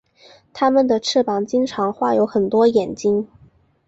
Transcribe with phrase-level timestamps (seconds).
[0.51, 3.27] 他们的翅膀经常画有很多眼睛。